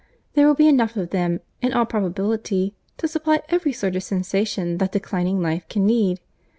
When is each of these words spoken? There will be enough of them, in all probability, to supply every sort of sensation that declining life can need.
There 0.33 0.47
will 0.47 0.55
be 0.55 0.67
enough 0.67 0.97
of 0.97 1.11
them, 1.11 1.41
in 1.61 1.73
all 1.73 1.85
probability, 1.85 2.73
to 2.97 3.07
supply 3.07 3.43
every 3.49 3.71
sort 3.71 3.95
of 3.95 4.01
sensation 4.01 4.79
that 4.79 4.93
declining 4.93 5.43
life 5.43 5.67
can 5.69 5.85
need. 5.85 6.19